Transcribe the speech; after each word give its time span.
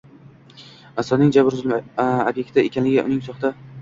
insoning 1.03 1.29
jabr-zulm 1.37 1.75
ob’ekti 2.15 2.65
ekanligi 2.71 3.05
uning 3.11 3.23
soxta 3.29 3.55